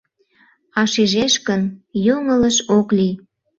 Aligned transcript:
А 0.79 0.81
шижеш 0.91 1.33
гын, 1.47 1.61
йоҥылыш 2.05 2.57
ок 2.77 2.87
лий. 2.97 3.13